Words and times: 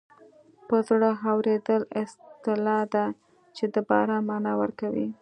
په 0.67 0.77
زړه 0.87 1.09
اورېدل 1.31 1.81
اصطلاح 2.01 2.81
ده 2.93 3.05
چې 3.55 3.63
د 3.73 3.75
باران 3.89 4.21
مانا 4.29 4.53
ورکوي 4.61 5.07